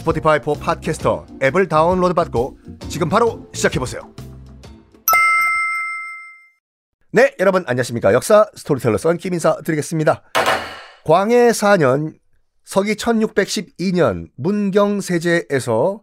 Spotify 0.00 0.40
for 0.42 0.54
Podcasters 0.54 1.26
앱을 1.42 1.68
다운로드 1.68 2.14
받고 2.14 2.58
지금 2.88 3.10
바로 3.10 3.46
시작해보세요. 3.52 4.14
네, 7.12 7.34
여러분 7.38 7.64
안녕하십니까. 7.66 8.14
역사 8.14 8.46
스토리텔러 8.54 8.96
썬킴 8.96 9.34
인사 9.34 9.56
드리겠습니다. 9.60 10.22
광해 11.04 11.50
4년 11.50 12.14
서기 12.64 12.94
1612년 12.94 14.28
문경세제에서 14.36 16.02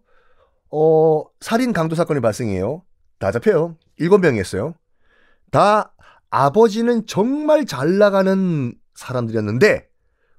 어, 0.70 1.24
살인 1.40 1.74
강도 1.74 1.96
사건이 1.96 2.20
발생해요. 2.20 2.84
다 3.18 3.32
잡혀요. 3.32 3.78
7명이었어요. 4.00 4.76
다 5.50 5.94
아버지는 6.30 7.08
정말 7.08 7.66
잘 7.66 7.98
나가는 7.98 8.76
사람들이었는데 8.94 9.88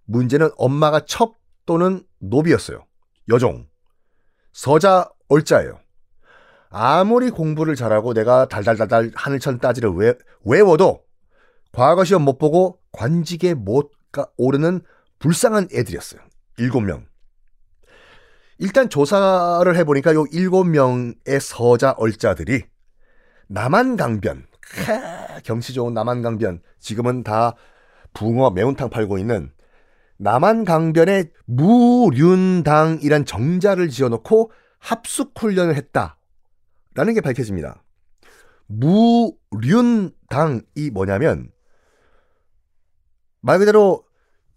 문제는 0.05 0.51
엄마가 0.56 1.01
첩 1.06 1.39
또는 1.67 2.05
노비였어요. 2.20 2.88
여종. 3.29 3.67
서자 4.53 5.11
얼자예요. 5.29 5.79
아무리 6.71 7.31
공부를 7.31 7.75
잘하고 7.77 8.12
내가 8.15 8.47
달달달달 8.47 9.11
하늘천 9.15 9.59
따지를 9.59 9.91
외, 9.91 10.15
외워도 10.45 11.03
과거 11.73 12.05
시험 12.05 12.23
못 12.23 12.39
보고 12.39 12.81
관직에 12.93 13.55
못 13.55 13.93
가, 14.11 14.29
오르는 14.37 14.81
불쌍한 15.19 15.69
애들이었어요. 15.73 16.20
일곱 16.59 16.81
명. 16.81 17.07
일단 18.59 18.89
조사를 18.89 19.77
해보니까 19.77 20.15
요 20.15 20.25
일곱 20.33 20.65
명의 20.65 21.15
서자 21.41 21.92
얼자들이 21.92 22.65
남한강변, 23.47 24.47
경치 25.45 25.73
좋은 25.73 25.95
남한강변, 25.95 26.63
지금은 26.81 27.23
다 27.23 27.55
붕어 28.13 28.51
매운탕 28.51 28.91
팔고 28.91 29.19
있는 29.19 29.53
남한 30.19 30.64
강변에 30.64 31.30
무륜당이란 31.47 33.24
정자를 33.24 33.88
지어놓고 33.88 34.52
합숙훈련을 34.78 35.74
했다. 35.77 36.19
라는 36.94 37.14
게 37.14 37.20
밝혀집니다. 37.20 37.83
무륜당이 38.66 40.11
뭐냐면 40.92 41.50
말 43.41 43.58
그대로 43.58 44.05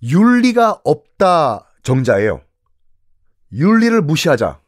윤리가 0.04 0.82
없다 0.84 1.70
정자예요. 1.84 2.42
윤리를 3.54 4.02
무시하자 4.02 4.60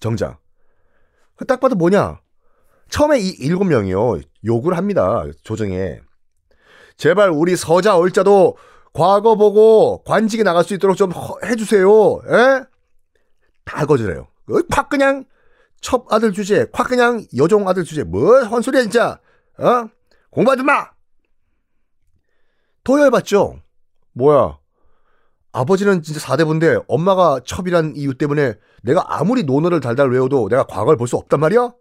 정자. 0.00 0.38
딱 1.46 1.60
봐도 1.60 1.76
뭐냐? 1.76 2.20
처음에 2.88 3.18
이 3.20 3.28
일곱 3.28 3.64
명이요 3.64 4.20
욕을 4.44 4.76
합니다 4.76 5.24
조정에. 5.42 6.00
제발 6.96 7.30
우리 7.30 7.54
서자 7.54 7.96
얼자도 7.96 8.56
과거 8.92 9.36
보고 9.36 10.02
관직에 10.04 10.42
나갈 10.42 10.64
수 10.64 10.74
있도록 10.74 10.96
좀 10.96 11.12
해주세요. 11.44 11.88
에? 12.28 12.64
다 13.64 13.86
거절해요. 13.86 14.26
콱 14.70 14.88
그냥 14.88 15.24
첩 15.80 16.12
아들 16.12 16.32
주제, 16.32 16.66
콱 16.72 16.88
그냥 16.88 17.24
여종 17.36 17.68
아들 17.68 17.84
주제. 17.84 18.02
뭐 18.02 18.42
헛소리야 18.42 18.82
진짜. 18.82 19.20
어? 19.58 19.88
공부하지 20.30 20.62
마. 20.62 20.88
도열받죠. 22.84 23.60
뭐야? 24.12 24.58
아버지는 25.52 26.02
진짜 26.02 26.20
4대부인데 26.20 26.84
엄마가 26.88 27.40
첩이란 27.44 27.94
이유 27.96 28.14
때문에 28.14 28.54
내가 28.82 29.04
아무리 29.18 29.42
논어를 29.44 29.80
달달 29.80 30.10
외워도 30.10 30.48
내가 30.48 30.64
과거를 30.64 30.96
볼 30.96 31.06
수 31.08 31.16
없단 31.16 31.40
말이야? 31.40 31.72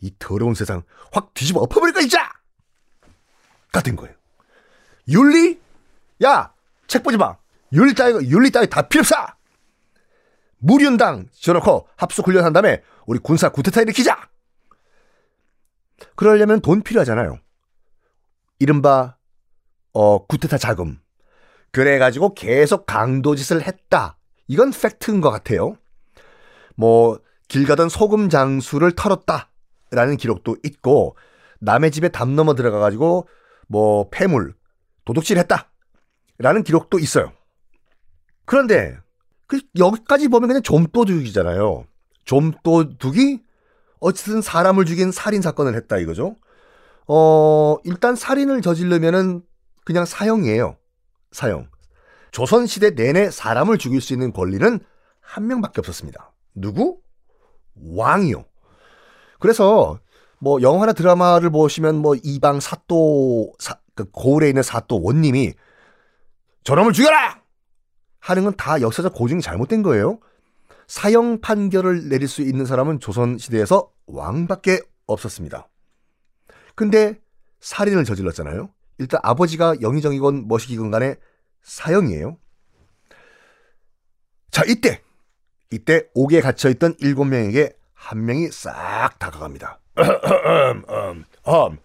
이 0.00 0.14
더러운 0.18 0.54
세상 0.54 0.82
확 1.12 1.34
뒤집어 1.34 1.60
엎어버릴까 1.60 2.00
진짜! 2.00 2.30
같은 3.72 3.96
거예요. 3.96 4.14
윤리? 5.08 5.60
야! 6.22 6.52
책 6.86 7.02
보지 7.02 7.16
마! 7.16 7.36
윤리 7.72 7.94
따위, 7.94 8.14
윤리 8.28 8.50
따위 8.50 8.68
다 8.68 8.80
없어! 8.80 9.14
무륜당 10.58 11.28
지어놓고 11.32 11.88
합숙 11.96 12.26
훈련한 12.26 12.52
다음에 12.52 12.82
우리 13.06 13.18
군사 13.18 13.48
구태타 13.48 13.82
일으키자! 13.82 14.28
그러려면 16.16 16.60
돈 16.60 16.82
필요하잖아요. 16.82 17.38
이른바, 18.58 19.16
어, 19.92 20.26
구태타 20.26 20.58
자금. 20.58 21.00
그래가지고 21.72 22.34
계속 22.34 22.86
강도짓을 22.86 23.62
했다. 23.62 24.18
이건 24.48 24.70
팩트인 24.70 25.20
것 25.20 25.30
같아요. 25.30 25.76
뭐, 26.76 27.18
길 27.48 27.66
가던 27.66 27.88
소금 27.88 28.28
장수를 28.28 28.92
털었다. 28.92 29.50
라는 29.90 30.16
기록도 30.16 30.56
있고, 30.64 31.16
남의 31.60 31.90
집에 31.90 32.08
담 32.08 32.34
넘어 32.36 32.54
들어가가지고, 32.54 33.28
뭐, 33.68 34.08
폐물, 34.10 34.54
도둑질 35.04 35.38
했다. 35.38 35.69
라는 36.40 36.62
기록도 36.62 36.98
있어요. 36.98 37.32
그런데, 38.46 38.96
그, 39.46 39.60
여기까지 39.78 40.28
보면 40.28 40.48
그냥 40.48 40.62
좀도둑이잖아요. 40.62 41.84
좀도둑이 42.24 43.40
어쨌든 44.00 44.40
사람을 44.40 44.86
죽인 44.86 45.12
살인 45.12 45.42
사건을 45.42 45.74
했다 45.74 45.98
이거죠. 45.98 46.34
어, 47.06 47.76
일단 47.84 48.16
살인을 48.16 48.62
저지르면은 48.62 49.42
그냥 49.84 50.06
사형이에요. 50.06 50.76
사형. 51.32 51.68
조선 52.30 52.66
시대 52.66 52.90
내내 52.90 53.30
사람을 53.30 53.76
죽일 53.76 54.00
수 54.00 54.12
있는 54.12 54.32
권리는 54.32 54.80
한 55.20 55.46
명밖에 55.46 55.80
없었습니다. 55.80 56.32
누구? 56.54 57.00
왕이요. 57.74 58.44
그래서 59.40 59.98
뭐 60.38 60.62
영화나 60.62 60.92
드라마를 60.92 61.50
보시면 61.50 61.96
뭐 61.96 62.14
이방 62.22 62.60
사또 62.60 63.52
사, 63.58 63.78
그 63.94 64.04
고을에 64.10 64.48
있는 64.48 64.62
사또 64.62 65.02
원님이 65.02 65.52
저놈을 66.64 66.92
죽여라 66.92 67.40
하는 68.20 68.44
건 68.44 68.54
다 68.56 68.80
역사적 68.80 69.14
고증이 69.14 69.40
잘못된 69.40 69.82
거예요. 69.82 70.20
사형 70.86 71.40
판결을 71.40 72.08
내릴 72.08 72.28
수 72.28 72.42
있는 72.42 72.66
사람은 72.66 73.00
조선 73.00 73.38
시대에서 73.38 73.90
왕밖에 74.06 74.80
없었습니다. 75.06 75.68
근데 76.74 77.18
살인을 77.60 78.04
저질렀잖아요. 78.04 78.70
일단 78.98 79.20
아버지가 79.22 79.80
영의정이건 79.80 80.48
머시기건 80.48 80.90
간에 80.90 81.14
사형이에요. 81.62 82.36
자, 84.50 84.64
이때 84.66 85.00
이때 85.70 86.04
옥에 86.14 86.40
갇혀 86.40 86.68
있던 86.70 86.94
일곱 86.98 87.24
명에게 87.24 87.72
한 87.94 88.24
명이 88.24 88.50
싹 88.50 89.18
다가갑니다. 89.18 89.78
음, 89.96 90.84
음. 90.88 91.78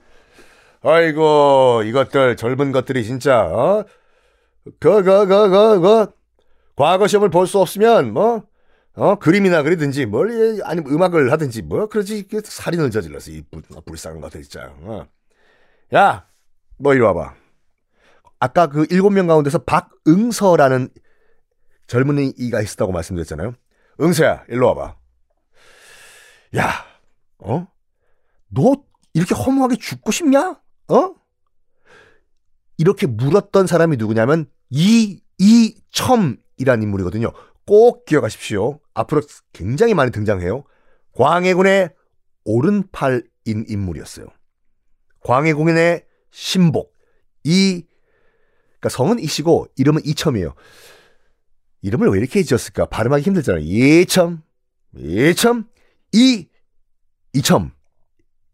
아이고 0.81 1.83
이것들 1.85 2.37
젊은 2.37 2.71
것들이 2.71 3.03
진짜 3.03 3.45
어? 3.45 3.85
그 4.79 5.03
그 5.03 5.25
그 5.25 5.49
그 5.49 5.81
그 5.81 6.11
과거 6.75 7.07
시험을 7.07 7.29
볼 7.29 7.47
수 7.47 7.59
없으면 7.59 8.13
뭐 8.13 8.43
어, 8.97 9.15
그림이나 9.15 9.61
그리든지, 9.61 10.05
뭘, 10.05 10.61
아니면 10.63 10.89
음악을 10.89 11.29
하든지, 11.33 11.63
뭐, 11.63 11.87
그러지, 11.87 12.29
살인을 12.45 12.91
저질렀어, 12.91 13.29
이 13.31 13.41
불, 13.51 13.61
불쌍한 13.85 14.21
것들, 14.21 14.41
진짜. 14.43 14.73
어. 14.79 15.05
야, 15.93 16.25
뭐, 16.77 16.93
이리 16.93 17.01
와봐. 17.01 17.35
아까 18.39 18.67
그 18.67 18.87
일곱 18.89 19.09
명 19.09 19.27
가운데서 19.27 19.59
박응서라는 19.59 20.87
젊은이가 21.87 22.61
있었다고 22.61 22.93
말씀드렸잖아요. 22.93 23.53
응서야, 23.99 24.45
일로 24.47 24.67
와봐. 24.67 24.95
야, 26.55 26.85
어? 27.39 27.67
너 28.47 28.75
이렇게 29.13 29.35
허무하게 29.35 29.75
죽고 29.75 30.11
싶냐? 30.11 30.61
어? 30.87 31.15
이렇게 32.77 33.07
물었던 33.07 33.67
사람이 33.67 33.97
누구냐면, 33.97 34.49
이, 34.75 35.21
이, 35.37 35.75
첨이라는 35.91 36.83
인물이거든요. 36.83 37.31
꼭 37.65 38.03
기억하십시오. 38.05 38.81
앞으로 38.93 39.21
굉장히 39.53 39.93
많이 39.93 40.11
등장해요. 40.11 40.65
광해군의 41.13 41.91
오른팔인 42.43 43.23
인물이었어요. 43.67 44.27
광해공인의 45.21 46.05
신복 46.29 46.93
이 47.45 47.85
그러니까 48.79 48.89
성은 48.89 49.19
이시고 49.19 49.67
이름은 49.77 50.01
이첨이에요. 50.05 50.53
이름을 51.81 52.09
왜 52.09 52.19
이렇게 52.19 52.43
지었을까? 52.43 52.87
발음하기 52.87 53.23
힘들잖아요. 53.23 53.63
이첨, 53.63 54.43
이첨, 54.97 55.69
이, 56.11 56.49
이첨. 57.33 57.71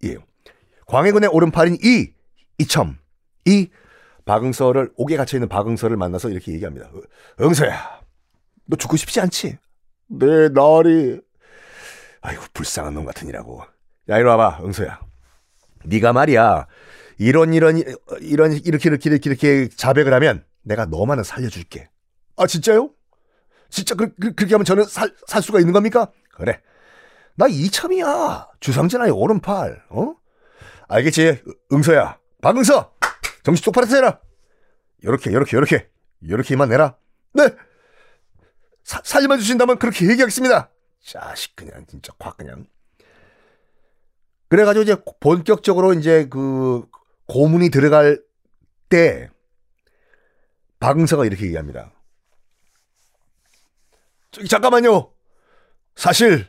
이에요. 0.04 0.20
광해군의 0.86 1.30
오른팔인 1.34 1.78
이, 1.84 2.12
이첨. 2.60 2.98
이 3.46 3.70
박응서를 4.32 4.94
옥에 4.96 5.18
갇혀 5.18 5.36
있는 5.36 5.50
박응서를 5.50 5.98
만나서 5.98 6.30
이렇게 6.30 6.54
얘기합니다. 6.54 6.90
응서야, 7.42 8.00
너 8.66 8.78
죽고 8.78 8.96
싶지 8.96 9.20
않지? 9.20 9.58
내 10.08 10.48
날이 10.48 11.20
아이고 12.22 12.44
불쌍한 12.54 12.94
놈 12.94 13.04
같으니라고. 13.04 13.62
야 14.08 14.18
이리 14.18 14.24
와봐, 14.24 14.62
응서야. 14.64 15.02
네가 15.84 16.14
말이야 16.14 16.68
이런 17.18 17.54
이런 17.54 17.84
이런 18.22 18.54
이렇게 18.54 18.90
이렇게 18.90 19.10
이렇게 19.10 19.30
이렇게 19.30 19.68
자백을 19.68 20.14
하면 20.14 20.46
내가 20.62 20.86
너만은 20.86 21.26
살려줄게. 21.26 21.90
아 22.38 22.48
진짜요? 22.48 22.90
진짜 23.70 23.96
그, 23.96 24.16
그, 24.16 24.34
그렇게 24.34 24.54
하면 24.54 24.64
저는 24.64 24.86
살, 24.86 25.14
살 25.28 25.42
수가 25.42 25.60
있는 25.60 25.74
겁니까? 25.74 26.10
그래. 26.34 26.62
나 27.36 27.48
이참이야. 27.50 28.48
주상전하의 28.62 29.12
오른팔. 29.12 29.84
어? 29.90 30.16
알겠지? 30.88 31.44
응서야. 31.74 32.18
박응서. 32.42 32.94
정신 33.44 33.64
똑바로 33.64 33.88
차려라. 33.88 34.20
요렇게 35.04 35.32
요렇게 35.34 35.58
요렇게 35.58 35.90
요렇게 36.30 36.54
이만 36.54 36.70
내라. 36.70 36.98
네. 37.34 37.50
사, 38.84 39.02
살림만 39.04 39.40
주신다면 39.40 39.80
그렇게 39.80 40.10
얘기하겠습니다. 40.10 40.70
자식 41.04 41.56
그냥 41.56 41.86
진짜 41.88 42.14
확 42.20 42.38
그냥. 42.38 42.66
그래가지고 44.50 44.84
이제 44.84 44.96
본격적으로 45.20 45.94
이제 45.94 46.28
그 46.30 46.86
고문이 47.28 47.70
들어갈 47.70 48.22
때 48.90 49.30
박응서가 50.80 51.26
이렇게 51.26 51.46
얘기합니다. 51.46 51.92
저기 54.32 54.48
잠깐만요. 54.48 55.14
사실 55.96 56.48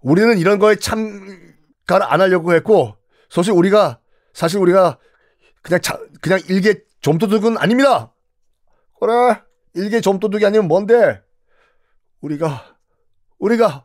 우리는 0.00 0.38
이런 0.38 0.58
거에 0.58 0.76
참가를 0.76 2.06
안 2.06 2.20
하려고 2.20 2.54
했고 2.54 2.96
사실 3.28 3.52
우리가 3.52 4.00
사실 4.32 4.58
우리가 4.58 4.98
그냥 5.62 5.80
자, 5.80 5.98
그냥 6.20 6.40
일개 6.48 6.82
좀도둑은 7.00 7.58
아닙니다. 7.58 8.12
그래 8.98 9.42
일개 9.74 10.00
좀도둑이 10.00 10.44
아니면 10.44 10.68
뭔데? 10.68 11.22
우리가 12.20 12.76
우리가 13.38 13.84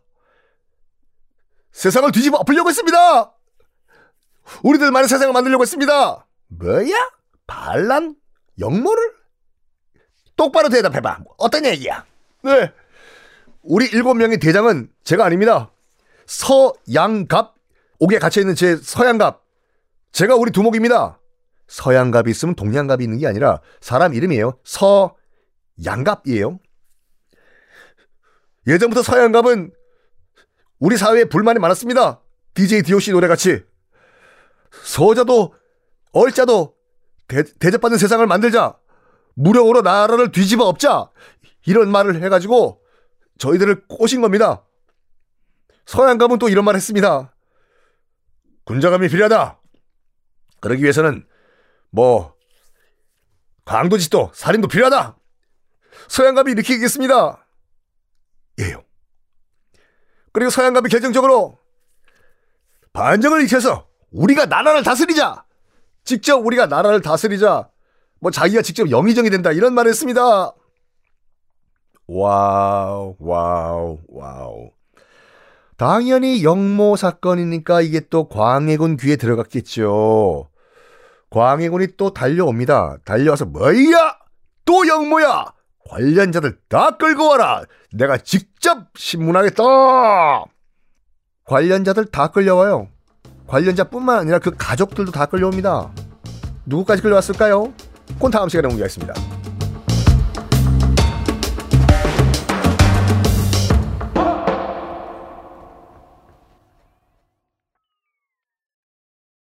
세상을 1.71 2.11
뒤집어 2.11 2.37
엎으려고 2.37 2.69
했습니다. 2.69 3.33
우리들만의 4.63 5.09
세상을 5.09 5.33
만들려고 5.33 5.63
했습니다. 5.63 6.27
뭐야? 6.47 7.11
반란? 7.47 8.15
역모를? 8.59 9.13
똑바로 10.35 10.69
대답해봐. 10.69 11.19
어떤 11.37 11.65
얘기야? 11.65 12.05
네. 12.43 12.71
우리 13.61 13.85
일곱 13.87 14.13
명의 14.15 14.39
대장은 14.39 14.91
제가 15.03 15.25
아닙니다. 15.25 15.71
서양갑 16.27 17.55
옥에 17.99 18.19
갇혀있는 18.19 18.55
제 18.55 18.77
서양갑 18.77 19.43
제가 20.11 20.35
우리 20.35 20.51
두목입니다. 20.51 21.19
서양갑이 21.67 22.29
있으면 22.31 22.55
동양갑이 22.55 23.03
있는 23.03 23.19
게 23.19 23.27
아니라 23.27 23.61
사람 23.81 24.13
이름이에요. 24.13 24.59
서양갑이에요. 24.63 26.59
예전부터 28.67 29.03
서양갑은 29.03 29.71
우리 30.79 30.97
사회에 30.97 31.25
불만이 31.25 31.59
많았습니다. 31.59 32.21
DJ 32.53 32.83
DOC 32.83 33.11
노래같이 33.11 33.63
서자도 34.83 35.53
얼자도 36.11 36.75
대, 37.27 37.43
대접받는 37.43 37.97
세상을 37.97 38.25
만들자. 38.27 38.77
무력으로 39.33 39.81
나라를 39.81 40.31
뒤집어 40.31 40.65
엎자. 40.65 41.09
이런 41.65 41.91
말을 41.91 42.21
해가지고 42.21 42.81
저희들을 43.37 43.87
꼬신 43.87 44.21
겁니다. 44.21 44.63
서양감은 45.85 46.39
또 46.39 46.49
이런 46.49 46.65
말 46.65 46.75
했습니다. 46.75 47.33
군자감이 48.63 49.09
필요하다. 49.09 49.59
그러기 50.61 50.81
위해서는 50.81 51.25
뭐 51.95 52.35
강도짓도 53.63 54.31
살인도 54.33 54.67
필요하다. 54.67 55.17
이렇게 56.51 56.73
얘기했습니다. 56.73 57.47
예요. 58.59 58.83
그리고 60.33 60.49
서양감이 60.49 60.89
결정적으로 60.89 61.57
반정을 62.91 63.39
일으켜서 63.39 63.87
우리가 64.11 64.45
나라를 64.45 64.83
다스리자. 64.83 65.45
직접 66.03 66.35
우리가 66.35 66.65
나라를 66.65 67.01
다스리자. 67.01 67.69
뭐 68.19 68.29
자기가 68.29 68.61
직접 68.61 68.91
영의정이 68.91 69.29
된다 69.29 69.53
이런 69.53 69.73
말을 69.73 69.89
했습니다. 69.89 70.53
wow, 72.07 73.15
wow, 73.19 73.99
wow. 74.09 74.71
당연히 75.77 76.43
역모 76.43 76.97
사건이니까 76.97 77.81
이게 77.81 78.01
또 78.09 78.27
광해군 78.27 78.97
귀에 78.97 79.15
들어갔겠죠. 79.15 80.49
광해군이 81.35 81.97
또 81.97 82.13
달려옵니다. 82.13 82.95
달려와서 83.03 83.43
뭐야? 83.43 84.17
또 84.63 84.87
역모야? 84.87 85.51
관련자들 85.89 86.59
다 86.69 86.91
끌고 86.91 87.27
와라. 87.27 87.63
내가 87.91 88.17
직접 88.17 88.87
신문하겠다. 88.95 89.61
관련자들 91.43 92.05
다 92.05 92.29
끌려와요. 92.29 92.87
관련자뿐만 93.47 94.19
아니라 94.19 94.39
그 94.39 94.51
가족들도 94.57 95.11
다 95.11 95.25
끌려옵니다. 95.25 95.91
누구까지 96.67 97.01
끌려왔을까요? 97.01 97.73
그건 98.13 98.31
다음 98.31 98.47
시간에 98.47 98.69
공개하겠습니다. 98.69 99.13